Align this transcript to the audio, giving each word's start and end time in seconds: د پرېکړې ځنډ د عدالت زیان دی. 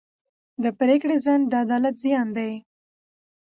د 0.63 0.65
پرېکړې 0.79 1.15
ځنډ 1.25 1.43
د 1.51 1.53
عدالت 1.63 1.95
زیان 2.03 2.27
دی. 2.37 2.51